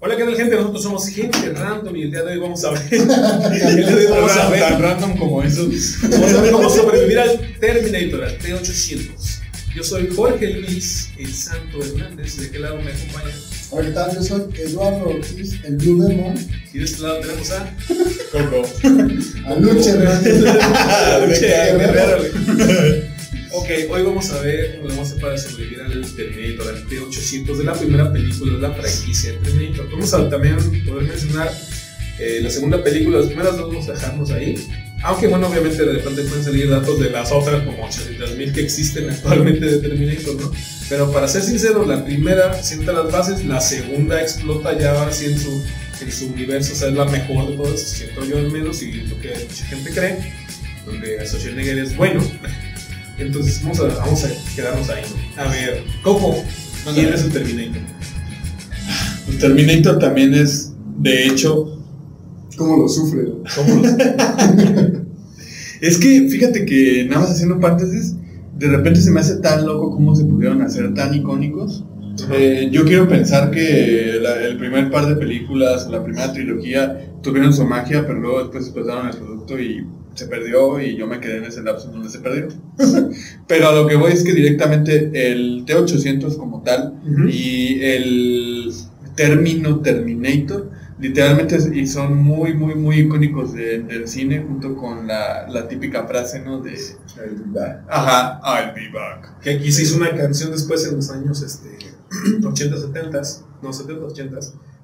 [0.00, 0.54] Hola, ¿qué tal gente?
[0.54, 2.82] Nosotros somos gente random y el día de hoy vamos a ver.
[2.92, 4.60] el día de hoy vamos a ver.
[4.60, 5.68] Tan random como eso.
[6.02, 9.08] Vamos a ver cómo sobrevivir al Terminator, al T-800.
[9.74, 12.36] Yo soy Jorge Luis, el Santo Hernández.
[12.36, 13.34] ¿De qué lado me acompaña?
[13.70, 14.14] Hola, ¿qué tal?
[14.14, 16.34] Yo soy Eduardo Ortiz, el Blue Demon,
[16.72, 17.76] Y de este lado tenemos a.
[18.30, 18.68] Coco.
[19.46, 20.38] a Luche Hernández.
[21.26, 23.07] Luche Guerrero.
[23.50, 26.84] Ok, hoy vamos a ver cómo le vamos a hacer para sobrevivir al Terminator, al
[26.84, 29.90] T-800 de la primera película de la franquicia de Terminator.
[29.90, 31.50] Vamos a también poder mencionar
[32.18, 34.68] eh, la segunda película, las primeras dos vamos a dejarnos ahí.
[35.02, 39.08] Aunque bueno, obviamente de repente pueden salir datos de las otras como 800.000 que existen
[39.08, 40.52] actualmente de Terminator, ¿no?
[40.90, 45.26] Pero para ser sincero, la primera sienta las bases, la segunda explota ya ahora sí
[45.26, 45.64] en su,
[46.02, 48.92] en su universo, o sea, es la mejor de todas, siento yo al menos, y
[48.92, 50.18] lo que mucha gente cree,
[50.84, 52.22] donde Schwarzenegger es bueno.
[53.18, 55.02] Entonces vamos a, vamos a quedarnos ahí.
[55.36, 56.36] A ver, Coco,
[56.94, 57.82] ¿quién es el Terminator?
[59.28, 61.74] El Terminator también es, de hecho,
[62.56, 63.22] ¿Cómo lo sufre?
[63.22, 63.42] no?
[63.54, 63.82] ¿Cómo
[65.80, 68.14] es que fíjate que nada más haciendo paréntesis,
[68.56, 71.84] de repente se me hace tan loco cómo se pudieron hacer tan icónicos.
[72.32, 77.12] Eh, yo quiero pensar que la- el primer par de películas o la primera trilogía
[77.22, 79.86] tuvieron su magia, pero luego después explotaron el producto y
[80.18, 82.48] se perdió y yo me quedé en ese lapso donde se perdió.
[83.46, 86.94] pero a lo que voy es que directamente el T800 como tal
[87.30, 88.72] y el
[89.14, 95.46] término Terminator literalmente y son muy muy muy icónicos de- del cine junto con la,
[95.48, 96.76] la típica frase no de
[97.88, 99.40] ajá I'll be back.
[99.40, 101.68] Que aquí se hizo una canción después en los años este,
[102.44, 103.22] 80, 70,
[103.62, 104.38] no 70, 80,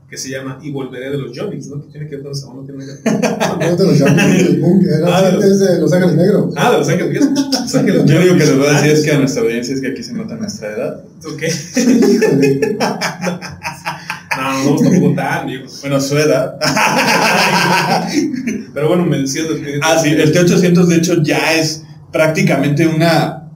[0.09, 1.83] que se llama Y volveré de los Johnnies, ¿no?
[1.83, 3.01] Que tiene que ver con esa onda, tiene que ver.
[3.55, 3.91] No lo
[4.33, 6.55] el punk, era Ah, de Los Ángeles Negros.
[6.57, 7.31] Ah, de los Ángeles Negros.
[7.63, 9.81] Los Ángeles yo digo que les voy a decir es que a nuestra audiencia es
[9.81, 11.43] que aquí se nota nuestra edad ¿Ok?
[11.77, 12.77] Híjole.
[14.37, 15.65] No, no, tampoco tan, digo.
[15.81, 16.57] bueno su edad
[18.75, 23.49] Pero bueno, me decías del ah sí el T800 de hecho ya es prácticamente una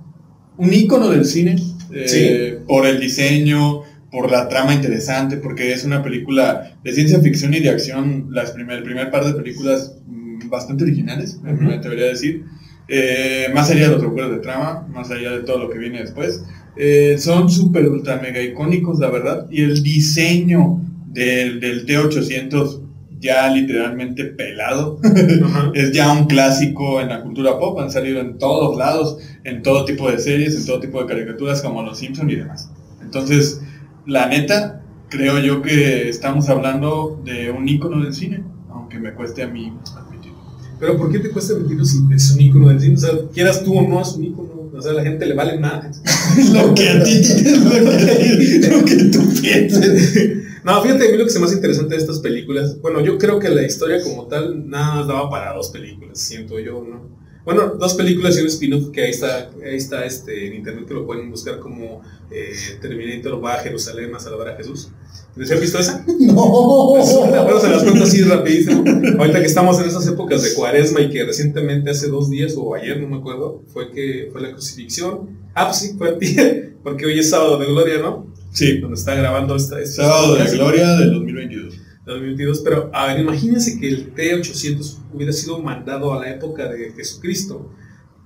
[0.56, 1.56] un icono del cine
[1.92, 7.52] eh, por el diseño por la trama interesante, porque es una película de ciencia ficción
[7.54, 11.62] y de acción, las primer, el primer par de películas mm, bastante originales, me- Ujú.
[11.64, 12.44] me atrevería a decir,
[12.90, 16.00] Eh, más allá de los recuerdos de trama, más allá de todo lo que viene
[16.00, 16.42] después,
[16.74, 22.80] eh, son súper ultra mega icónicos, la verdad, y el diseño del, del T800
[23.20, 25.00] ya literalmente pelado,
[25.74, 29.84] es ya un clásico en la cultura pop, han salido en todos lados, en todo
[29.84, 32.70] tipo de series, en todo tipo de caricaturas como Los Simpson y demás.
[33.02, 33.60] Entonces,
[34.08, 39.42] la neta, creo yo que estamos hablando de un ícono del cine, aunque me cueste
[39.42, 40.38] a mí admitirlo.
[40.80, 42.94] Pero ¿por qué te cuesta mentir si es un ícono del cine?
[42.94, 44.48] O sea, quieras tú o no, es un ícono.
[44.74, 46.00] O sea, a la gente le vale más.
[46.54, 50.38] lo que a ti lo que, lo que tú pienses.
[50.64, 53.38] No, fíjate, a mí lo que se hace interesante de estas películas, bueno, yo creo
[53.38, 57.18] que la historia como tal nada más daba para dos películas, siento yo, ¿no?
[57.48, 60.92] Bueno, dos películas y un spin-off que ahí está, ahí está este, en internet que
[60.92, 64.88] lo pueden buscar como eh, Terminator va a Jerusalén a salvar a Jesús.
[65.34, 66.04] ¿Les han visto esa?
[66.20, 66.98] No.
[66.98, 68.84] Es una- bueno, se las cuento así rapidísimo.
[69.18, 72.74] Ahorita que estamos en esas épocas de cuaresma y que recientemente, hace dos días o
[72.74, 75.30] ayer, no me acuerdo, fue que fue la crucifixión.
[75.54, 76.36] Ah, pues sí, fue a ti,
[76.82, 78.26] porque hoy es sábado de gloria, ¿no?
[78.52, 79.80] Sí, Donde está grabando esta...
[79.80, 81.74] esta sábado de gloria del 2022.
[82.14, 86.92] 2022, pero a ver, imagínense que el T-800 hubiera sido mandado a la época de
[86.92, 87.70] Jesucristo,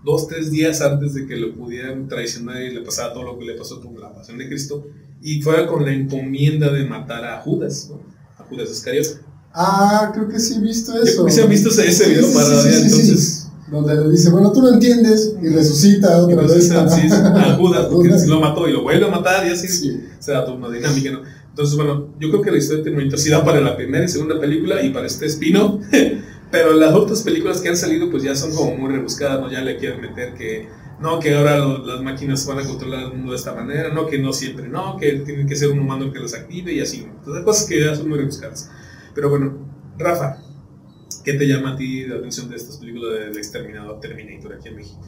[0.05, 3.45] dos, tres días antes de que lo pudieran traicionar y le pasara todo lo que
[3.45, 4.87] le pasó con la pasión de Cristo,
[5.21, 8.01] y fuera con la encomienda de matar a Judas, ¿no?
[8.39, 9.19] a Judas Iscariote.
[9.55, 11.25] Ah, creo que sí he visto Yo eso.
[11.25, 13.39] que se han visto ese, ese video Sí, para sí, sí, sí, entonces.
[13.71, 16.93] Donde le dice, bueno, tú lo entiendes, y resucita otra Entonces, vez.
[16.95, 20.01] sí, sí, a Judas, porque lo mató y lo vuelve a matar, y así Sí.
[20.19, 21.21] se da toda una dinámica, ¿no?
[21.53, 24.09] Entonces, bueno, yo creo que la historia de Terminator sí da para la primera y
[24.09, 25.81] segunda película y para este espino,
[26.51, 29.51] pero las otras películas que han salido pues ya son como muy rebuscadas, ¿no?
[29.51, 30.67] Ya le quieren meter que,
[30.99, 34.07] no, que ahora lo- las máquinas van a controlar el mundo de esta manera, no,
[34.07, 36.81] que no siempre, no, que tiene que ser un humano el que los active y
[36.81, 37.13] así, ¿no?
[37.19, 38.71] Entonces, cosas que ya son muy rebuscadas.
[39.15, 39.59] Pero bueno,
[39.99, 40.39] Rafa,
[41.23, 44.77] ¿qué te llama a ti la atención de estas películas del exterminador Terminator aquí en
[44.77, 45.07] México?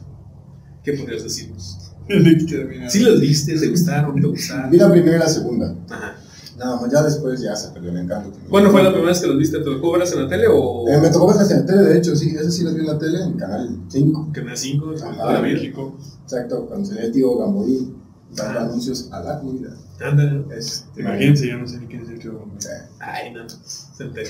[0.83, 1.91] ¿Qué podrías decirnos?
[2.07, 2.91] El exterminador.
[2.91, 3.57] ¿Sí las viste?
[3.59, 4.21] ¿Te gustaron?
[4.21, 4.69] ¿Te gustaron?
[4.69, 5.75] Vi la primera y la segunda.
[5.89, 6.17] Ajá.
[6.57, 8.37] Nada más, ya después ya se perdió el encanto.
[8.49, 9.57] ¿Cuándo fue la primera vez que los viste?
[9.57, 11.97] ¿Te tocó verlas en la tele o Eh, me tocó verlas en la tele, de
[11.97, 14.29] hecho, sí, esas sí las vi en la tele, en Canal 5.
[14.31, 14.93] Canal 5?
[15.03, 15.17] Ajá.
[15.17, 15.53] Para ver.
[15.53, 15.97] México.
[16.23, 17.95] Exacto, cuando salía el tío Gamboín,
[18.33, 18.63] dando Ah.
[18.63, 19.73] anuncios a la comunidad.
[20.01, 20.45] Ándale.
[20.57, 22.57] Es, Imagínense, yo no sé ni quién es el tío Gamboín.
[22.59, 23.45] eh, Ay, no.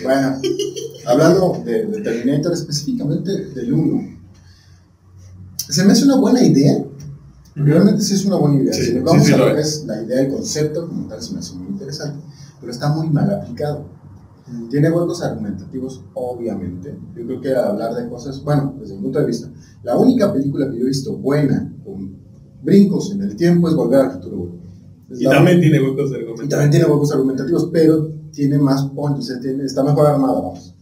[0.03, 0.41] Bueno,
[1.05, 4.17] hablando de, de Terminator específicamente del 1,
[5.69, 6.77] se me hace una buena idea.
[7.55, 8.73] Realmente sí es una buena idea.
[8.73, 9.85] Sí, si sí, vamos sí a lo que es.
[9.85, 12.19] la idea del concepto, como tal, se me hace muy interesante.
[12.59, 13.85] pero está muy mal aplicado.
[14.69, 16.95] Tiene huecos argumentativos, obviamente.
[17.15, 19.49] Yo creo que hablar de cosas, bueno, desde mi punto de vista,
[19.83, 22.15] la única película que yo he visto buena, con
[22.63, 24.51] brincos en el tiempo, es Volver al Futuro.
[25.09, 29.19] Es Y también tiene huecos de y también tiene huecos argumentativos, pero tiene más punch,
[29.19, 30.75] o sea, tiene- está mejor armada, vamos.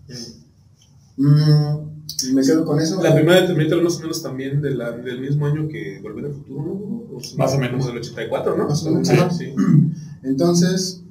[1.17, 1.92] Mm,
[2.29, 3.01] y me quedo con eso.
[3.01, 6.25] La primera de Terminator más o menos también de la- del mismo año que Volver
[6.25, 7.03] al Futuro, ¿no?
[7.37, 7.85] Más o menos.
[7.85, 8.67] Del 84, ¿no?
[8.67, 9.29] Más o menos, Sí, ajá.
[9.31, 9.53] sí.
[10.23, 11.03] Entonces,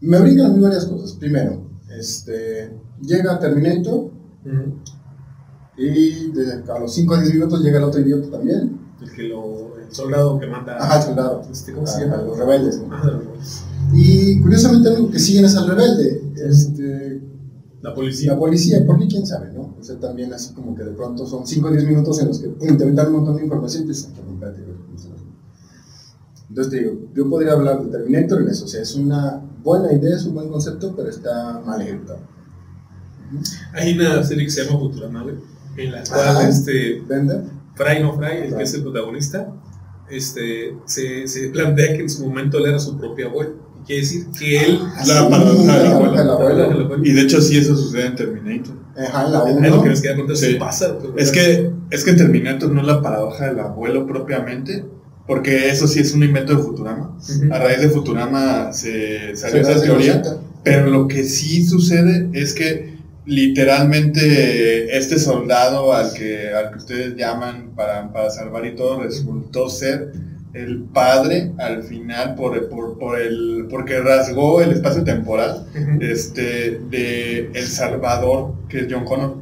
[0.00, 1.12] me brincan a mí varias cosas.
[1.14, 1.62] Primero,
[1.98, 2.70] este,
[3.02, 4.10] llega Terminator
[5.76, 8.78] y de- a los 5 o 10 minutos llega el otro idiota también.
[9.00, 9.76] El que lo.
[9.78, 10.76] El soldado que manda.
[10.78, 11.42] Ajá, el soldado.
[11.50, 12.16] Este, ¿Cómo A- se llama?
[12.18, 12.88] a los rebeldes, ¿no?
[12.94, 16.22] Ah, de los- Y curiosamente, lo que siguen es al rebelde.
[16.48, 17.22] Este,
[17.80, 18.32] La policía.
[18.32, 19.06] la policía, ¿por qué?
[19.06, 19.52] ¿Quién sabe?
[19.52, 19.76] ¿no?
[19.78, 22.40] O sea, también así como que de pronto son 5 o 10 minutos en los
[22.40, 24.12] que pum, te aventan un montón de información y te dicen.
[26.48, 28.64] Entonces te digo, yo podría hablar de Terminator en eso.
[28.64, 32.20] O sea, es una buena idea, es un buen concepto, pero está mal ejecutado.
[33.74, 35.36] Hay una serie que se llama Futurama, güey,
[35.76, 36.48] en la cual Ajá.
[36.48, 37.42] este, ¿Vende?
[37.74, 39.52] Fry, no Fry, el que es el protagonista,
[40.10, 43.67] este, se, se plantea que en su momento él era su propio abuelo.
[43.86, 44.78] Quiere decir que él.
[45.06, 46.12] La paradoja del la abuelo.
[46.14, 46.96] paradoja del abuelo.
[47.04, 48.74] Y de hecho sí eso sucede en Terminator.
[48.96, 50.54] Ajá, la Es lo que nos queda contar, Sí.
[50.54, 50.96] pasa.
[51.16, 54.84] Es que, es que en Terminator no es la paradoja del abuelo propiamente,
[55.26, 57.16] porque eso sí es un invento de Futurama.
[57.50, 60.22] A raíz de Futurama se salió Se esa teoría.
[60.64, 67.16] Pero lo que sí sucede es que literalmente este soldado al que, al que ustedes
[67.16, 70.12] llaman para, para salvar y todo resultó ser
[70.54, 75.66] el padre al final por, por, por el, porque rasgó el espacio temporal
[76.00, 79.36] este, de El Salvador, que es John Connor.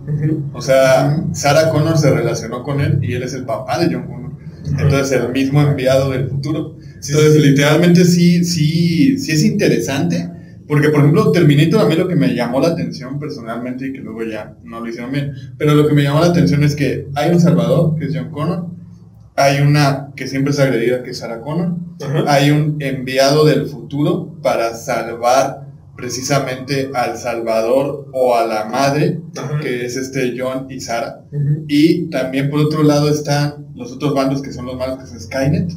[0.53, 1.25] O sea.
[1.33, 4.33] Sarah Connor se relacionó con él y él es el papá de John Connor.
[4.79, 6.77] Entonces, el mismo enviado del futuro.
[7.01, 7.49] Sí, Entonces, sí.
[7.49, 10.31] literalmente sí, sí, sí es interesante.
[10.67, 14.01] Porque, por ejemplo, Terminator a mí lo que me llamó la atención personalmente y que
[14.01, 17.07] luego ya no lo hicieron bien, pero lo que me llamó la atención es que
[17.15, 18.67] hay un Salvador, que es John Connor,
[19.37, 21.75] hay una que siempre es agredida, que es Sarah Connor,
[22.27, 25.67] hay un enviado del futuro para salvar
[25.97, 29.21] precisamente al Salvador o a la madre,
[29.63, 31.23] que es este John y Sarah.
[31.33, 31.65] Ujú.
[31.69, 35.25] Y también por otro lado están los otros bandos que son los malos, que es
[35.25, 35.73] Skynet,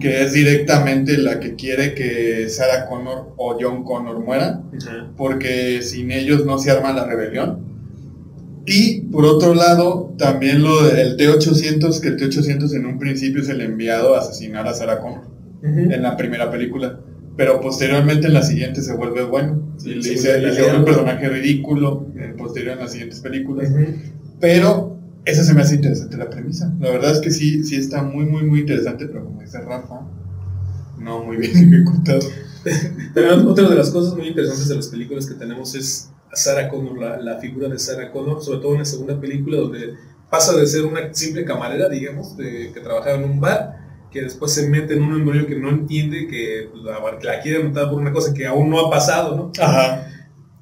[0.00, 4.70] que es directamente la que quiere que Sarah Connor o John Connor mueran,
[5.16, 7.71] porque sin ellos no se arma la rebelión.
[8.66, 13.48] Y por otro lado, también lo del T-800, que el T-800 en un principio es
[13.48, 15.24] el enviado a asesinar a Sarah Connor
[15.62, 17.00] en la primera película.
[17.36, 19.74] Pero posteriormente en la siguiente se vuelve bueno.
[19.78, 23.70] Sí, y le se se vuelve un personaje ridículo en posterior en las siguientes películas.
[24.38, 26.72] Pero esa se me hace interesante la premisa.
[26.80, 30.00] La verdad es que sí, sí está muy, muy, muy interesante, pero como dice Rafa,
[30.98, 32.20] no muy bien ejecutado.
[33.14, 36.68] Pero otra de las cosas muy interesantes de las películas que tenemos es a Sarah
[36.68, 39.94] Connor, la, la figura de Sarah Connor, sobre todo en la segunda película, donde
[40.30, 43.78] pasa de ser una simple camarera, digamos, de, que trabajaba en un bar,
[44.10, 47.62] que después se mete en un embrollo que no entiende, que la, que la quiere
[47.62, 49.52] matar por una cosa que aún no ha pasado, ¿no?
[49.62, 50.08] Ajá.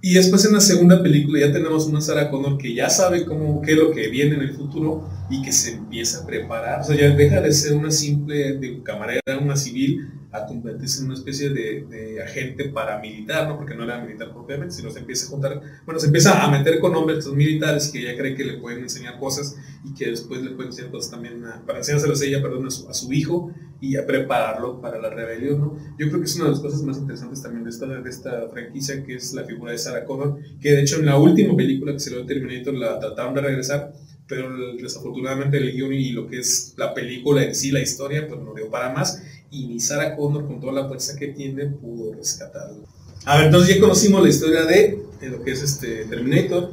[0.03, 3.61] Y después en la segunda película ya tenemos una Sarah Connor que ya sabe cómo,
[3.61, 6.81] qué es lo que viene en el futuro y que se empieza a preparar.
[6.81, 11.07] O sea, ya deja de ser una simple de camarera, una civil, a convertirse en
[11.07, 13.57] una especie de, de agente paramilitar, ¿no?
[13.57, 16.79] Porque no era militar propiamente, sino se empieza a juntar, bueno, se empieza a meter
[16.79, 20.51] con hombres militares que ella cree que le pueden enseñar cosas y que después le
[20.51, 24.81] pueden enseñar cosas también, para enseñárselas a ella, perdón, a su, hijo y a prepararlo
[24.81, 25.77] para la rebelión, ¿no?
[25.99, 28.49] Yo creo que es una de las cosas más interesantes también de esta, de esta
[28.51, 31.93] franquicia, que es la figura de Sarah Connor, que de hecho en la última película
[31.93, 33.93] que se de Terminator la trataron de regresar,
[34.31, 34.49] pero
[34.81, 38.55] desafortunadamente el guion y lo que es la película en sí, la historia, pues no
[38.55, 39.21] dio para más,
[39.51, 42.85] y ni Sarah Connor, con toda la fuerza que tiene, pudo rescatarlo.
[43.25, 46.73] A ver, entonces ya conocimos la historia de, de lo que es este Terminator.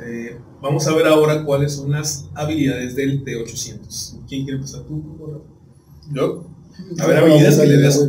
[0.00, 4.20] Eh, vamos a ver ahora cuáles son las habilidades del T-800.
[4.28, 5.42] ¿Quién quiere empezar tú?
[6.12, 6.46] ¿Yo?
[7.00, 8.00] A ver, habilidades que le veas.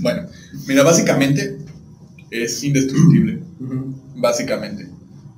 [0.00, 0.28] Bueno,
[0.68, 1.58] mira, básicamente
[2.30, 3.42] es indestructible.
[4.14, 4.93] Básicamente.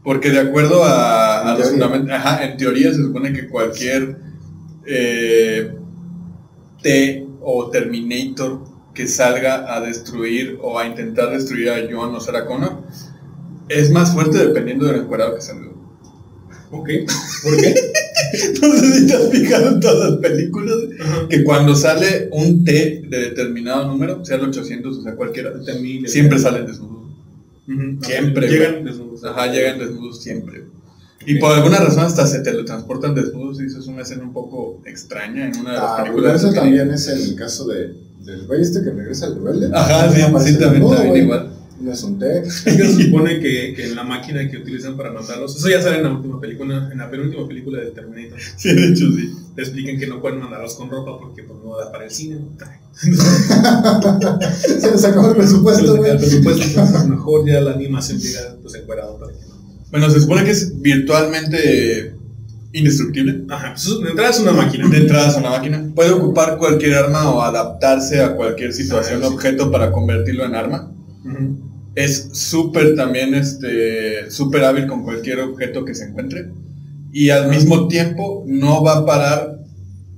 [0.06, 4.16] Porque de acuerdo a, los fundamentos, ajá, en teoría se supone que cualquier
[4.86, 5.72] eh,
[6.80, 8.62] T o Terminator
[8.94, 12.84] que salga a destruir o a intentar destruir a John o Sarah Connor
[13.68, 15.70] es más fuerte dependiendo del encuadrado que salga.
[16.70, 16.88] Ok,
[17.42, 17.74] ¿por qué?
[18.62, 20.76] No sé si te has fijado en todas las películas
[21.28, 25.52] que cuando sale un T de determinado número, sea el 800 o sea cualquiera,
[26.06, 26.95] siempre salen desnudos.
[28.00, 29.24] Siempre, Llegan desnudos.
[29.24, 30.64] Ajá, llegan desnudos siempre.
[31.26, 34.80] Y por alguna razón hasta se teletransportan desnudos y eso es una escena un poco
[34.86, 36.42] extraña en una de las Ah, pero películas.
[36.42, 39.70] eso que- también es el caso de del güey este que regresa al rebelde.
[39.72, 40.20] Ajá, sí,
[40.52, 41.55] sí, también, también igual.
[41.78, 42.40] No es un té.
[42.46, 45.82] Es que se supone que, que en la máquina que utilizan para mandarlos, eso ya
[45.82, 48.38] sale en la última película, en la penúltima película de Terminator.
[48.56, 49.30] Sí, de hecho, sí.
[49.54, 52.38] Te explican que no pueden mandarlos con ropa porque pues, no da para el cine.
[54.80, 56.10] Se les acabó el Se presupuesto, les acaba güey.
[56.12, 59.56] el presupuesto, entonces mejor ya la animación llega pues encuadrado para que no.
[59.90, 62.14] Bueno, se supone que es virtualmente
[62.72, 63.44] indestructible.
[63.48, 64.88] Ajá, pues de entrada es una máquina.
[64.88, 65.90] De entrada es una máquina.
[65.94, 69.34] Puede ocupar cualquier arma o adaptarse a cualquier situación Ah, sí.
[69.34, 70.92] objeto para convertirlo en arma.
[71.94, 76.50] Es súper también, este, súper hábil con cualquier objeto que se encuentre.
[77.12, 79.64] Y al mismo tiempo no va a parar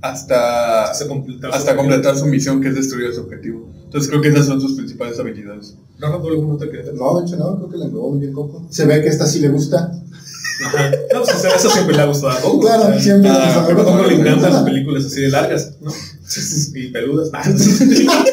[0.01, 1.51] hasta, Hasta completar.
[1.53, 3.69] hasta completar su misión, que es destruir ese objetivo.
[3.85, 5.75] Entonces creo que esas son sus principales habilidades.
[5.99, 8.33] Rafa, ¿tú alguna otra que No, de hecho no, creo que le englobó muy bien
[8.33, 8.65] Coco.
[8.69, 9.91] Se ve que esta sí le gusta.
[10.65, 10.91] Ajá.
[11.13, 12.59] No, pues o sea, eso siempre le ha gustado a Coco.
[12.59, 13.31] Claro, o sea, siempre.
[13.31, 15.91] A Coco le encantan las películas así de largas, ¿no?
[16.75, 17.31] Y peludas.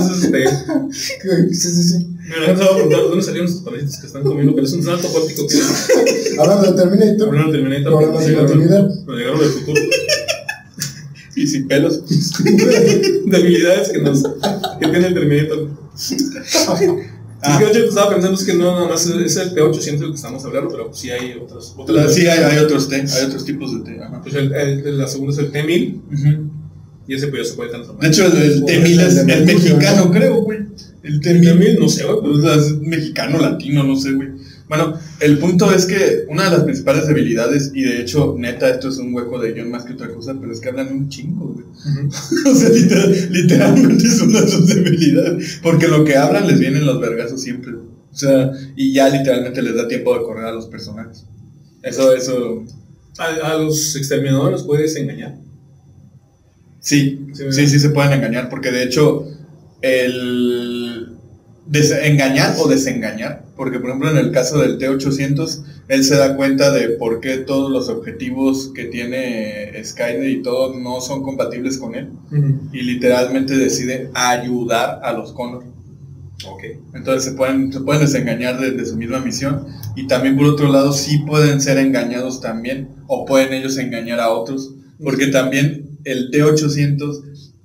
[0.00, 1.54] Entonces, este.
[1.54, 2.06] Sí, sí, sí.
[2.28, 5.08] Me han estado preguntando dónde salieron esos parasitos que están comiendo, pero es un salto
[5.08, 7.92] cuántico que Hablando de Terminator, hablaron de Terminator.
[8.12, 8.88] Nos de continuidad.
[9.06, 9.80] nos llegaron del futuro.
[11.36, 12.00] Y sin pelos.
[13.26, 15.68] Debilidades que, nos, que tiene el Terminator.
[16.68, 17.52] Ah.
[17.52, 20.08] Es que de hecho estaba pensando es que no nada más es el T800 el
[20.10, 21.74] que estamos hablando, pero sí hay otras.
[21.76, 24.02] otras Sí, hay, hay otros té, hay otros tipos de té.
[24.02, 24.20] ajá.
[24.22, 26.45] Pues el, el- la segunda es el T1000 Ujú.
[27.08, 28.02] Y ese pues ya se puede transformar.
[28.02, 30.10] De hecho, el, el T-1000 es El mexicano, ¿no?
[30.12, 30.58] creo, güey.
[31.02, 31.42] El el T-1000.
[31.58, 34.28] T1000 no sé, güey, O sea, es mexicano, latino, no sé, güey.
[34.68, 38.88] Bueno, el punto es que una de las principales debilidades, y de hecho, neta, esto
[38.88, 41.46] es un hueco de guion más que otra cosa, pero es que hablan un chingo,
[41.54, 41.66] güey.
[42.52, 45.60] O sea, literal- literalmente es una de sus debilidades.
[45.62, 47.72] Porque lo que hablan les vienen los vergazos siempre.
[47.72, 47.86] güey.
[48.12, 51.24] O sea, y ya literalmente les da tiempo de correr a los personajes.
[51.84, 52.64] Eso, eso.
[53.18, 55.36] A, a los exterminadores los puedes engañar.
[56.80, 58.48] Sí, Sí, sí, sí, se pueden engañar.
[58.48, 59.26] Porque de hecho,
[59.82, 61.16] el.
[62.02, 63.44] engañar o desengañar.
[63.56, 67.38] Porque, por ejemplo, en el caso del T-800, él se da cuenta de por qué
[67.38, 72.10] todos los objetivos que tiene Skynet y todo no son compatibles con él.
[72.72, 75.64] Y literalmente decide ayudar a los Connor.
[76.46, 76.64] Ok.
[76.94, 79.66] Entonces se pueden, se pueden desengañar de, de su misma misión.
[79.94, 82.88] Y también por otro lado sí pueden ser engañados también.
[83.06, 84.74] O pueden ellos engañar a otros.
[85.02, 87.22] Porque también el T-800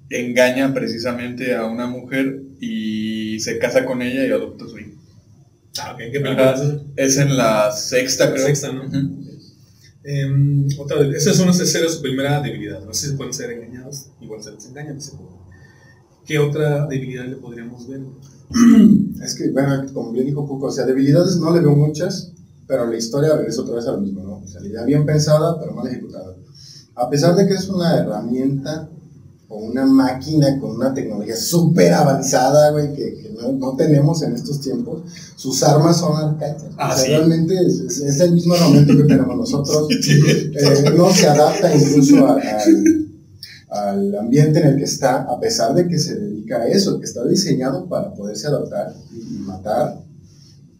[0.09, 4.91] engaña precisamente a una mujer y se casa con ella y adopta a su hijo.
[5.79, 5.99] Ah, ok.
[6.11, 6.79] ¿Qué película Ajá.
[6.97, 8.45] es en la sexta, La creo.
[8.47, 8.83] sexta, ¿no?
[10.03, 12.83] Em, otra de- esa es una esa su primera debilidad.
[12.83, 14.95] No sé si pueden ser engañados, igual se les engañan.
[14.95, 15.47] no sé cómo.
[16.25, 18.01] ¿Qué otra debilidad le podríamos ver?
[19.23, 22.31] Es que, bueno, como bien dijo Coco, o sea, debilidades no le veo muchas,
[22.67, 24.37] pero la historia regresa otra vez a lo mismo, ¿no?
[24.43, 26.35] O sea, la idea bien pensada, pero mal ejecutada.
[26.95, 28.89] A pesar de que es una herramienta
[29.49, 34.33] o una máquina con una tecnología súper avanzada, güey, que, que no, no tenemos en
[34.33, 35.01] estos tiempos,
[35.35, 36.65] sus armas son arcaicas.
[36.77, 37.11] Ah, o sea, sí.
[37.11, 39.87] realmente es, es- es el mismo armamento que tenemos nosotros.
[40.53, 43.07] Eh, no se adapta incluso a- al,
[43.69, 47.05] al ambiente en el que está, a pesar de que se dedica a eso, que
[47.05, 50.01] está diseñado para poderse adaptar y matar,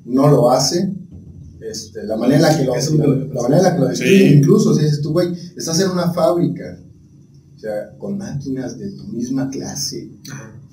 [0.05, 0.93] no lo hace.
[1.61, 2.65] Este, la manera en la que
[2.97, 4.33] lo, la manera en la que lo destruye, Sí.
[4.35, 6.79] incluso, sea, dices tú, güey, estás en una fábrica,
[7.55, 10.09] o sea, con máquinas de tu misma clase,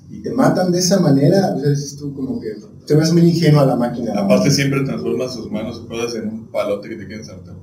[0.09, 2.55] y te matan de esa manera, o sea, dices tú como que
[2.87, 4.13] te ves muy ingenuo a la máquina.
[4.15, 7.55] Aparte siempre transforma sus manos y cosas en un palote que te quieren saltar.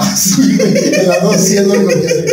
[0.00, 0.42] Ah, sí,
[0.92, 2.28] en la dos sí es lo único que hace.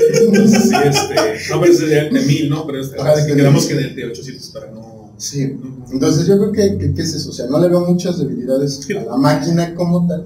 [0.48, 1.15] Sí, este,
[1.50, 2.65] no, pero ese sería el T1000, ¿no?
[2.67, 5.13] Pero este, Ajá, es que que quedamos el- que del T800 para no.
[5.17, 5.41] Sí,
[5.91, 8.86] entonces yo creo que, que, que es eso, o sea, no le veo muchas debilidades
[8.89, 10.25] a la máquina como tal.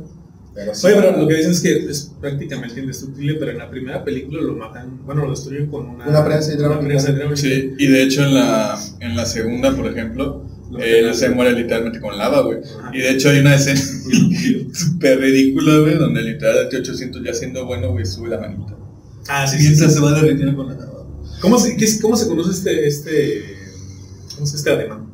[0.55, 3.69] Pero sí, Oye, pero lo que dicen es que es prácticamente indestructible, pero en la
[3.69, 7.35] primera película lo matan, bueno, lo destruyen con una, Una prensa hidráulica.
[7.35, 11.53] Sí, y de hecho en la, en la segunda, por ejemplo, Lo él se muere
[11.53, 12.59] literalmente con lava, güey.
[12.93, 13.79] Y de hecho hay una escena
[14.73, 18.75] súper ridícula, güey, donde literal el T-800 ya siendo bueno, güey, sube la manita.
[19.27, 19.99] Ah, sí, sí, Mientras sí.
[19.99, 21.05] se va derritiendo con la lava.
[21.41, 23.43] ¿Cómo se, qué ¿Cómo se conoce este, este,
[24.35, 25.07] cómo es este ademán?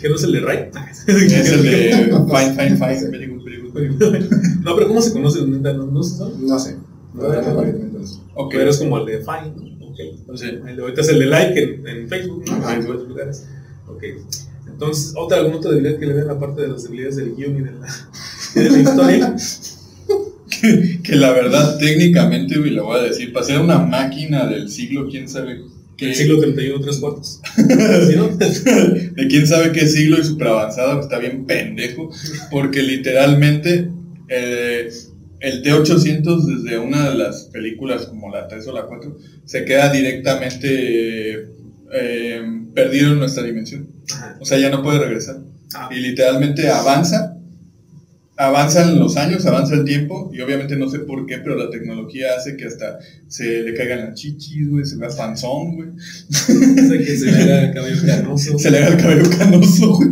[0.00, 0.70] ¿Que no es el de Ray?
[1.06, 4.24] Es el de Fine, Fine, Fine, very good.
[4.62, 5.46] No, pero ¿cómo se conoce?
[5.46, 6.32] ¿No, no, no se sabe?
[6.40, 6.76] No sé,
[7.14, 7.72] No, la verdad no, no, no.
[7.72, 8.04] no, no, no.
[8.34, 9.86] Ok, Pero es como el de Fine, ¿no?
[9.88, 9.98] Ok.
[10.36, 10.46] Sí.
[10.46, 12.54] El de ahorita es el de like en, en Facebook, ¿no?
[12.56, 13.46] En varios lugares.
[13.86, 14.02] Ok.
[14.72, 17.60] Entonces, otra, alguna otra debilidad que le vean aparte de las debilidades del guion y
[17.60, 17.86] de la,
[18.56, 19.36] y de la historia.
[21.02, 25.08] que la verdad, técnicamente, güey, lo voy a decir, para ser una máquina del siglo,
[25.08, 25.60] quién sabe
[25.96, 26.10] qué.
[26.10, 27.40] El siglo 31, tres cuartos.
[27.56, 28.28] ¿Sí, no?
[28.28, 32.10] de quién sabe qué siglo y súper avanzado, está bien pendejo,
[32.50, 33.88] porque literalmente
[34.28, 34.88] eh,
[35.40, 39.92] el T-800 desde una de las películas como la 3 o la 4 se queda
[39.92, 41.48] directamente
[41.92, 42.42] eh,
[42.74, 43.88] perdieron nuestra dimensión.
[44.12, 44.36] Ajá.
[44.40, 45.38] O sea, ya no puede regresar.
[45.74, 47.36] Ah, Y literalmente avanza,
[48.36, 52.34] avanzan los años, avanza el tiempo, y obviamente no sé por qué, pero la tecnología
[52.36, 55.88] hace que hasta se le caigan las chichis, güey, se vea panzón, güey,
[56.28, 58.58] hace que se le haga el cabello canoso.
[58.58, 60.10] se le haga el cabello canoso, güey.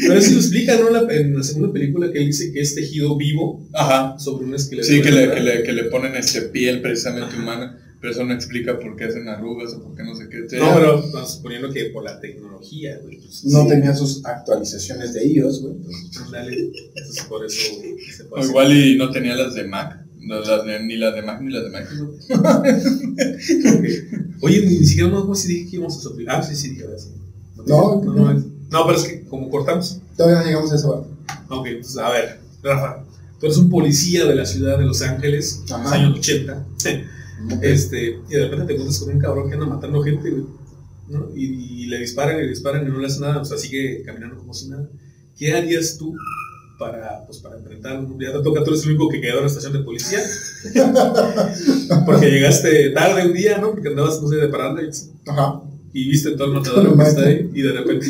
[0.00, 0.88] Pero eso lo explica, ¿no?
[0.88, 4.18] En la, en la segunda película que él dice que es tejido vivo Ajá.
[4.18, 4.88] sobre un esqueleto.
[4.88, 5.34] Sí, que le, ¿verdad?
[5.34, 7.42] que le, que le ponen este piel precisamente Ajá.
[7.42, 10.38] humana, pero eso no explica por qué hacen arrugas o por qué no sé qué.
[10.58, 13.18] No, pero estamos suponiendo que por la tecnología, güey.
[13.18, 13.68] pues, No sí.
[13.68, 15.74] tenía sus actualizaciones de iOS, güey.
[15.76, 17.60] entonces, Ándale, entonces por eso
[18.16, 18.48] se O pasa.
[18.48, 21.52] igual y no tenía las de Mac, no, las de- ni las de Mac ni
[21.52, 22.30] las de Microsoft.
[24.42, 26.36] Oye, ni siquiera no si dije que íbamos a soplar.
[26.40, 27.08] Ah, sí, sí, dije ahora sí.
[27.66, 30.00] No, no, no, no, pero es que como cortamos.
[30.16, 31.08] Todavía no llegamos a esa parte.
[31.50, 33.04] Ok, entonces, a ver, Rafa,
[33.38, 36.66] tú eres un policía de la ciudad de Los Ángeles, en los años 80.
[37.62, 40.44] Este, y de repente te encuentras con un cabrón que anda matando gente, güey.
[41.08, 41.28] ¿no?
[41.34, 44.02] Y, y le disparan y le disparan y no le hace nada, o sea, sigue
[44.04, 44.88] caminando como si nada.
[45.36, 46.14] ¿Qué harías tú
[46.78, 48.16] para, pues, para enfrentarlo?
[48.20, 50.20] Ya te toca, tú eres el único que quedó en la estación de policía.
[52.06, 53.72] Porque llegaste tarde un día, ¿no?
[53.72, 54.90] Porque andabas, no sé, de parada y,
[55.28, 55.62] Ajá.
[55.92, 57.50] y viste todo el matador que está ahí.
[57.54, 58.06] Y de repente,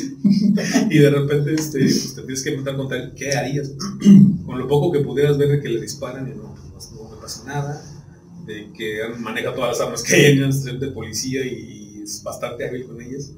[0.91, 3.13] y de repente este, pues, te tienes que enfrentar contra él.
[3.17, 3.73] ¿Qué harías?
[4.47, 7.21] Con lo poco que pudieras ver de que le disparan y no, no, no le
[7.21, 7.90] pasa nada
[8.51, 12.67] de que maneja todas las armas que hay en estación de policía y es bastante
[12.69, 13.33] hábil con ellas.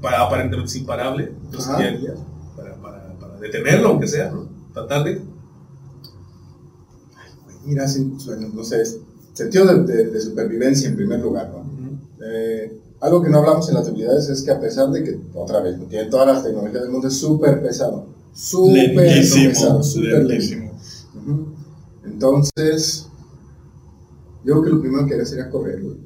[0.00, 1.32] Para, aparentemente es imparable.
[1.44, 1.72] Entonces.
[1.76, 2.18] ¿qué harías?
[2.56, 4.48] Para, para, para detenerlo, aunque sea, ¿no?
[4.72, 5.20] Tratar de.
[7.64, 8.82] Mira, sin- bueno, no sé,
[9.32, 11.62] sentido de, de- de supervivencia en primer lugar, ¿no?
[12.24, 15.60] Eh, algo que no hablamos en las debilidades es que a pesar de que, otra
[15.60, 18.06] vez, tiene todas las tecnologías del mundo, es súper pesado.
[18.32, 20.72] Súper pesado, súper lentísimo.
[21.20, 21.46] Ujú.
[22.04, 23.08] Entonces,
[24.44, 25.96] yo creo que lo primero que haría sería correr, güey.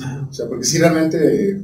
[0.00, 0.26] Ajá.
[0.30, 1.62] O sea, porque si realmente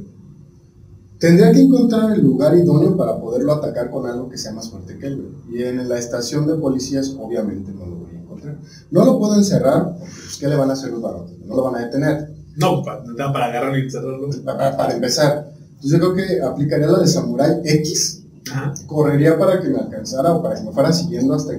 [1.17, 4.97] tendría que encontrar el lugar idóneo para poderlo atacar con algo que sea más fuerte
[4.97, 5.17] que él.
[5.47, 5.59] güey.
[5.59, 8.57] Y en la estación de policías, obviamente, no lo voy a encontrar.
[8.91, 11.37] No lo puedo encerrar, porque pues, ¿qué le van a hacer los varones?
[11.45, 13.03] No lo van a detener, No, para,
[13.33, 14.29] para agarrarlo y encerrarlo.
[14.45, 15.51] para, para empezar.
[15.75, 18.73] Entonces yo creo que aplicaría la de Samurai X, Ajá.
[18.85, 21.53] correría para que me alcanzara o para que me fuera siguiendo hasta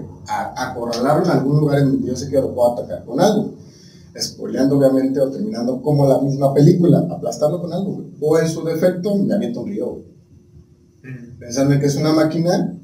[0.56, 3.54] acorralarlo en algún lugar en donde yo sé que lo puedo atacar con algo.
[4.18, 8.08] Spoileando, obviamente, o terminando como la misma película, aplastarlo con algo, güey.
[8.20, 10.04] O en su defecto, me aviento un río, güey.
[11.02, 11.38] Mm.
[11.38, 12.76] Pensando en que es una máquina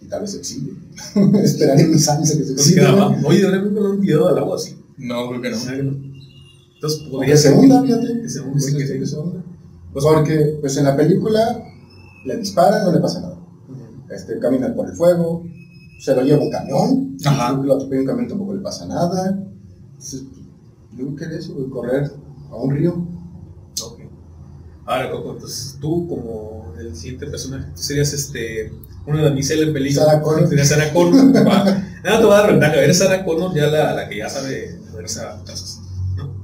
[0.00, 0.72] y tal vez se exhibe.
[1.42, 2.80] Esperaría unos años a que se.
[3.26, 4.76] Oye, ahora nunca lo han tirado al agua así.
[4.98, 5.56] No, creo que no.
[5.56, 6.12] ¿Verdad que no?
[6.74, 8.22] Entonces podría ser hunda, fíjate.
[8.22, 9.44] que se hunda, sí, que se hunda.
[9.92, 11.62] Pues porque, pues en la película
[12.24, 13.38] le disparan, no le pasa nada.
[14.10, 15.44] Este, camina por el fuego,
[16.00, 17.52] se lo lleva un camión, Ajá.
[17.52, 19.38] lo atropella un camión tampoco le pasa nada.
[19.92, 20.24] Entonces,
[20.96, 22.10] yo que era eso, güey, correr
[22.50, 23.06] a un río.
[23.82, 24.00] Ok.
[24.84, 28.72] Ahora, Coco, entonces tú como el siguiente personaje, tú serías este,
[29.06, 30.02] una damisela en peligro.
[30.02, 30.48] Sarah Connor.
[30.48, 31.24] Serías Sarah Connor.
[31.32, 32.82] Nada te va a dar ventaja.
[32.82, 35.80] Eres Sarah Connor, ya la, la que ya sabe moverse a putazos,
[36.16, 36.34] ¿no?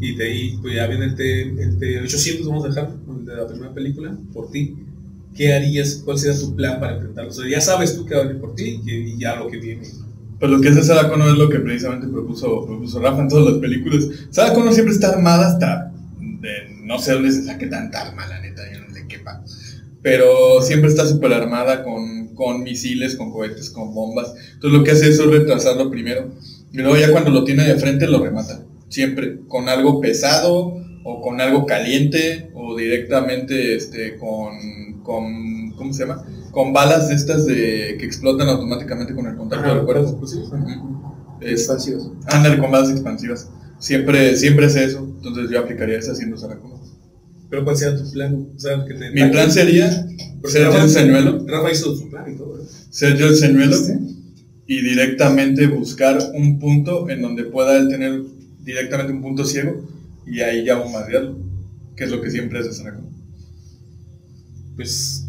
[0.00, 3.36] Y de ahí, pues ya viene el T, el T800, vamos a dejar, el de
[3.36, 4.76] la primera película, por ti.
[5.34, 6.02] ¿Qué harías?
[6.04, 7.30] ¿Cuál sería tu plan para enfrentarlo?
[7.30, 9.58] O sea, ya sabes tú que va a venir por ti y ya lo que
[9.58, 9.86] viene.
[10.38, 13.52] Pues lo que hace Sarah Connor es lo que precisamente propuso, propuso Rafa en todas
[13.52, 14.08] las películas.
[14.30, 18.40] Sarah Connor siempre está armada hasta de no sé dónde se saque tanta arma, la
[18.40, 19.42] neta, yo no le quepa.
[20.02, 24.34] Pero siempre está súper armada con, con misiles, con cohetes, con bombas.
[24.54, 26.30] Entonces lo que hace eso es retrasarlo primero.
[26.72, 28.60] Y luego ya cuando lo tiene de frente lo remata.
[28.88, 36.06] Siempre con algo pesado o con algo caliente o directamente este, con, con, ¿cómo se
[36.06, 36.24] llama?
[36.56, 40.18] Con balas de estas de, que explotan automáticamente con el contacto del cuerpo.
[41.42, 42.12] Expansivos.
[42.28, 43.50] Ándale con balas expansivas.
[43.78, 45.00] Siempre, siempre es eso.
[45.16, 46.78] Entonces yo aplicaría esa haciendo Sarah Connor.
[47.50, 48.48] Pero ¿cuál sería tu plan?
[48.56, 50.08] O sea, que te Mi plan sería
[50.44, 52.58] ser yo el señuelo, Rafa hizo su plan y todo.
[52.58, 52.64] ¿eh?
[52.88, 53.76] ser yo el señuelo
[54.66, 58.22] y directamente buscar un punto en donde pueda él tener
[58.64, 59.86] directamente un punto ciego
[60.26, 61.36] y ahí ya bombardearlo,
[61.94, 63.12] que es lo que siempre hace Sarah Connor.
[64.74, 65.25] Pues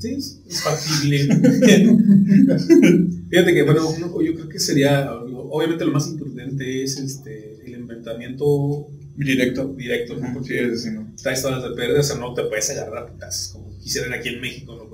[0.00, 0.16] sí,
[0.48, 1.28] es factible.
[3.30, 7.74] Fíjate que, bueno, uno- yo creo que sería, obviamente lo más imprudente es este, el
[7.74, 9.74] enfrentamiento Directo.
[9.76, 10.26] directo, ¿no?
[10.28, 11.12] Sí, porque así, ¿no?
[11.22, 14.14] traes todas las de perder, o sea, no te puedes agarrar a putazos, como quisieran
[14.14, 14.88] aquí en México, ¿no?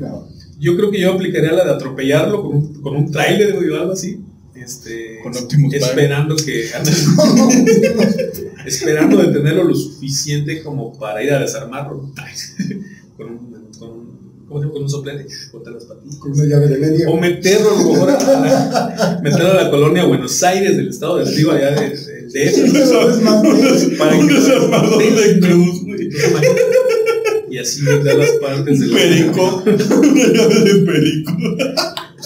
[0.00, 0.28] No.
[0.58, 3.92] Yo creo que yo aplicaría la de atropellarlo con un, con un tráiler o algo
[3.92, 4.20] así.
[4.54, 5.86] Este, Con Optimus Prime.
[5.86, 6.66] esperando que
[8.66, 12.12] esperando detenerlo lo suficiente como para ir a desarmarlo
[13.16, 14.72] con un, con un, ¿cómo se llama?
[14.72, 17.08] con un soplete cortar las patitas Con una llave de media.
[17.10, 21.16] o meterlo a lo mejor a la, meterlo a la colonia Buenos Aires del estado
[21.18, 21.88] de arriba allá de,
[22.32, 22.50] de,
[23.98, 26.08] para que cruz, güey.
[27.50, 29.62] y así da las partes del Perico.
[29.66, 31.32] Una llave de perico.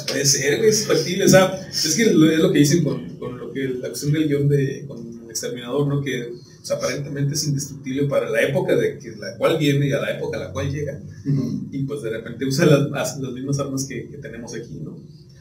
[0.08, 1.24] Puede ser, güey, es factible.
[1.24, 4.28] O sea, es que es lo que dicen con, con lo que la cuestión del
[4.28, 6.00] guion de con el exterminador, ¿no?
[6.02, 6.28] Que
[6.66, 10.16] sea, aparentemente es indestructible para la época de que la cual viene y a la
[10.16, 11.00] época a la cual llega.
[11.70, 14.98] Y pues de repente usa las, las, las mismas armas que, que tenemos aquí, ¿no?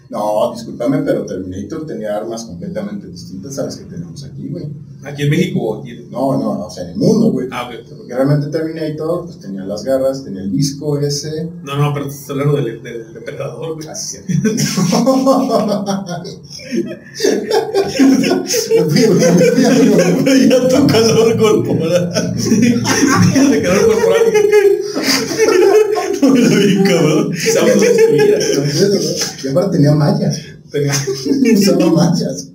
[0.09, 4.65] No, discúlpame, pero Terminator tenía armas completamente distintas a las que tenemos aquí, güey.
[5.03, 5.83] Aquí en México.
[6.09, 7.47] No, no, o sea, en el mundo, güey.
[7.51, 7.87] Ah, ok.
[7.95, 11.47] Porque realmente Terminator, pues tenía las garras, tenía el disco ese.
[11.63, 13.87] No, no, pero estás hablando del, del depredador, güey.
[13.87, 14.25] Así es.
[18.89, 19.15] Fui, amigo.
[20.49, 22.35] Ya tu calor corporal.
[22.35, 24.23] de calor corporal.
[26.29, 27.31] No lo vi, cabrón.
[29.43, 30.39] Y aparte tenía mallas.
[30.71, 30.93] Tenía-
[31.53, 32.49] Usaba mallas.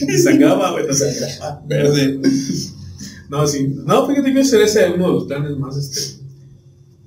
[0.00, 0.86] Y sacaba, güey.
[0.88, 2.20] O sea, Verde.
[3.28, 3.74] No, sí.
[3.84, 6.22] No, fíjate que ese es uno de los planes más este,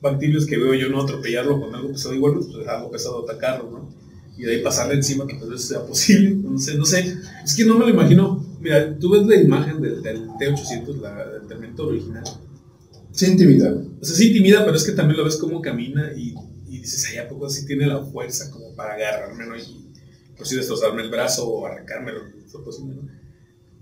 [0.02, 2.14] factibles que veo yo, no atropellarlo con algo pesado.
[2.14, 3.90] Igual, pues algo pesado atacarlo, ¿no?
[4.38, 6.32] Y de ahí pasarle encima que tal vez sea posible.
[6.44, 7.16] No sé, no sé.
[7.44, 8.46] Es que no me lo imagino.
[8.62, 12.24] Mira, tú ves la imagen del, del T-800, la, del Terminator original.
[13.12, 13.76] Sí, intimidad.
[14.02, 16.36] O sea, sí intimida, pero es que también lo ves cómo camina y,
[16.68, 19.58] y dices, ay, ¿a poco sí tiene la fuerza como para agarrarme, ¿no?
[19.58, 19.90] Y
[20.40, 22.22] por si destrozarme el brazo o arrancármelo.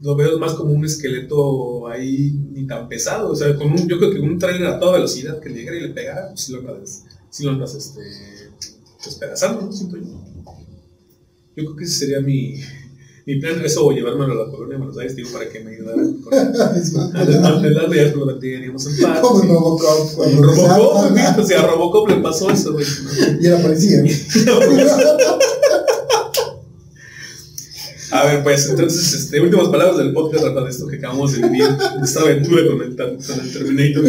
[0.02, 3.98] Lo veo más como un esqueleto ahí ni tan pesado, o sea, con un, yo
[3.98, 6.54] creo que un trailer a toda velocidad que le llegara y le pegara, pues sí
[6.54, 8.02] lo andas, sí lo andas este,
[9.04, 9.72] despedazando, ¿no?
[9.72, 10.24] Siento yo.
[11.56, 12.60] Yo creo que ese sería mi,
[13.28, 15.76] mi plan, eso o llevármelo a la colonia de Buenos Aires, digo, para que me
[15.76, 16.34] ayudara con
[17.94, 19.20] y ya lo manteníamos en paz.
[19.20, 20.18] Como Robocop.
[20.40, 22.86] Robocop, o sea, a Robocop le pasó eso, güey.
[23.42, 24.02] Y era policía.
[28.12, 31.50] A ver, pues, entonces, este, últimas palabras del podcast, Rafa, de esto que acabamos de
[31.50, 34.06] vivir, de esta aventura con el, con el Terminator.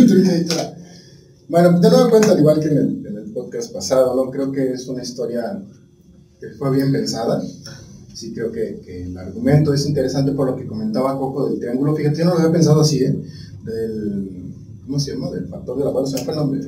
[1.49, 4.31] Bueno, de nueva cuenta, al igual que en el, en el podcast pasado, ¿no?
[4.31, 5.61] Creo que es una historia
[6.39, 7.43] que fue bien pensada.
[8.19, 11.95] Sí, creo que, que el argumento es interesante por lo que comentaba Coco del triángulo.
[11.95, 13.17] Fíjate, yo no lo había pensado así, ¿eh?
[13.65, 14.55] Del,
[14.85, 15.31] ¿Cómo se llama?
[15.31, 16.61] Del factor del abuelo, se me fue el nombre.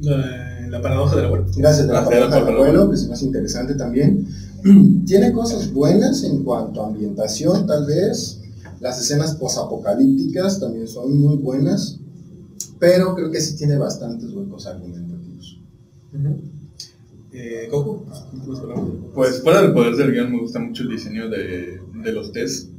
[0.00, 1.52] La, la paradoja de la muerte.
[1.56, 4.26] Gracias, de la Ah, paradoja del abuelo, que se me hace interesante también.
[5.06, 8.38] Tiene cosas buenas en cuanto a ambientación, tal vez.
[8.80, 11.98] Las escenas posapocalípticas también son muy buenas.
[12.78, 15.58] Pero creo que sí tiene bastantes huecos argumentativos.
[16.12, 16.59] Ujú.
[17.32, 17.70] Eh.
[19.14, 22.70] Pues fuera del poder del guion me gusta mucho el diseño de, de los test.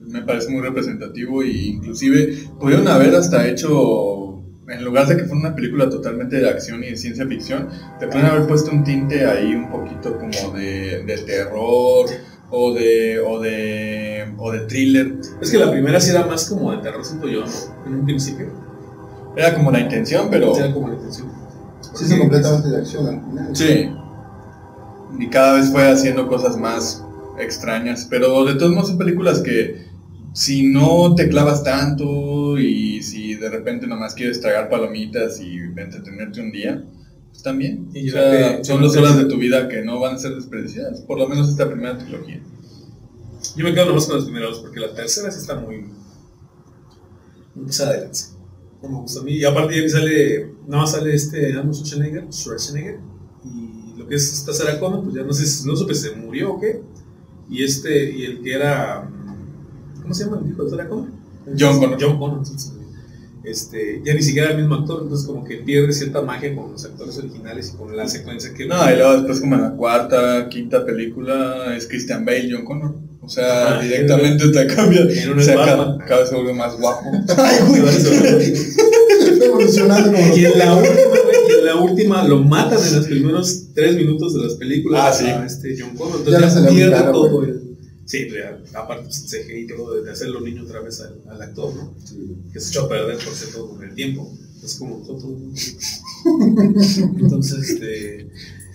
[0.00, 5.38] Me parece muy representativo e inclusive pudieron haber hasta hecho, en lugar de que fuera
[5.38, 7.68] una película totalmente de acción y de ciencia ficción,
[8.00, 12.06] te pueden haber puesto un tinte ahí un poquito como de, de terror
[12.50, 15.14] o de, o, de, o de thriller.
[15.40, 17.86] Es que la primera sí era más como de terror, siento yo, ¿no?
[17.86, 18.46] En un principio.
[19.36, 20.56] Era como la intención, pero...
[20.56, 21.28] Era como la intención.
[21.94, 23.56] Sí, es completamente de acción al final.
[23.56, 23.90] Sí.
[25.18, 27.04] Y cada vez fue haciendo cosas más
[27.38, 28.06] extrañas.
[28.08, 29.90] Pero de todos modos son películas que
[30.32, 36.40] si no te clavas tanto y si de repente nomás quieres tragar palomitas y entretenerte
[36.40, 36.84] un día,
[37.30, 37.90] pues también.
[37.94, 41.00] Y O sea, son dos horas de tu vida que no van a ser desperdiciadas.
[41.02, 42.40] Por lo menos esta primera trilogía.
[43.56, 45.86] Yo me quedo nomás con los primeros, porque la tercera sí está muy.
[47.54, 48.10] muy pasada.
[48.82, 49.32] No me gusta a mí.
[49.32, 50.52] Y aparte, ya que sale.
[50.66, 52.98] Nada más sale este Arnold Schwarzenegger, Schwarzenegger.
[54.10, 56.60] Es esta Sarah Connor, pues ya no sé, si- no supe si se murió o
[56.60, 56.82] qué.
[57.48, 59.08] Y este, y el que era.
[60.02, 61.08] ¿Cómo se llama el hijo de Sarah Connor?
[61.58, 61.98] John Connor.
[62.00, 62.70] John Connor, sí, sí.
[63.42, 66.84] Este, ya ni siquiera el mismo actor, entonces como que pierde cierta magia con los
[66.84, 68.66] actores originales y con la secuencia que...
[68.66, 72.96] No, y luego después como en la cuarta, quinta película es Christian Bale, John Connor.
[73.22, 73.82] O sea, Ajá.
[73.82, 75.00] directamente te cambia.
[75.02, 77.06] En una O sea, cada, cada vez se vuelve más guapo.
[77.38, 77.82] Ay, güey.
[79.30, 80.94] Está evolucionando como Y en la última,
[81.24, 85.00] güey, y en la última lo matan en los primeros tres minutos de las películas
[85.04, 85.26] Ah, sí.
[85.26, 86.24] a este John Connor.
[86.24, 87.60] Ya Entonces no ya, se pierde claro, todo el.
[88.06, 91.74] Sí, ya, aparte pues, el CGI todo de hacerlo niño otra vez al, al actor,
[91.74, 91.94] ¿no?
[92.52, 94.32] Que se echó a perder por cierto con el tiempo.
[94.64, 95.02] Es como.
[95.06, 95.52] ¿no?
[97.20, 98.28] Entonces, este.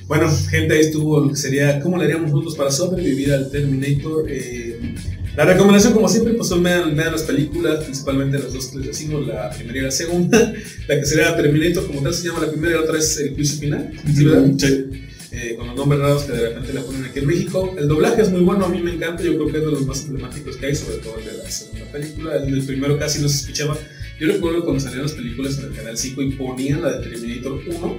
[0.08, 4.26] Bueno, gente, ahí estuvo lo que sería cómo le haríamos nosotros para sobrevivir al Terminator.
[4.30, 4.96] Eh,
[5.36, 8.88] la recomendación, como siempre, pues son vean, vean las películas, principalmente las dos que les
[8.88, 10.54] decimos, la primera y la segunda.
[10.88, 13.34] La que sería Terminator, como tal se llama la primera y la otra es el
[13.34, 13.92] juicio final.
[14.14, 14.52] ¿sí, verdad?
[14.58, 15.06] Sí.
[15.32, 17.76] Eh, con los nombres raros que de repente le ponen aquí en México.
[17.78, 19.86] El doblaje es muy bueno, a mí me encanta, yo creo que es de los
[19.86, 22.36] más emblemáticos que hay, sobre todo el de la segunda película.
[22.38, 23.78] El del primero casi no se escuchaba.
[24.20, 27.60] Yo recuerdo cuando salían las películas en el canal 5 y ponían la de Terminator
[27.68, 27.98] 1,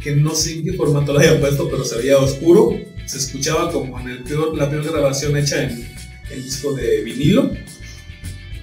[0.00, 2.78] que no sé en qué formato la había puesto, pero se veía oscuro.
[3.06, 5.97] Se escuchaba como en el peor, la peor grabación hecha en,
[6.30, 7.52] en disco de vinilo.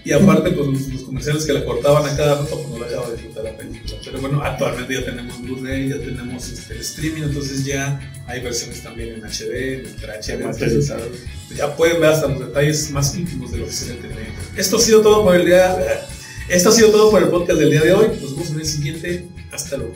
[0.05, 3.09] Y aparte, pues los, los comerciales que la cortaban a cada rato, pues no dejaba
[3.09, 3.95] de disfrutar la película.
[4.05, 8.83] Pero bueno, actualmente ya tenemos Blu-ray, ya tenemos este, el streaming, entonces ya hay versiones
[8.83, 10.29] también en HD, en Ultra HD.
[10.33, 10.93] entonces,
[11.57, 14.43] ya pueden ver hasta los detalles más íntimos de lo que es el Terminator.
[14.55, 15.75] Esto ha sido todo por el día.
[16.49, 18.07] Esto ha sido todo por el podcast del día de hoy.
[18.21, 19.27] Nos vemos en el siguiente.
[19.51, 19.95] Hasta luego.